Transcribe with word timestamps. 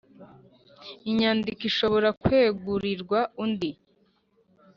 Inyandiko 1.09 1.61
ishobora 1.69 2.09
kwegurirwa 2.21 3.19
undi 3.43 3.71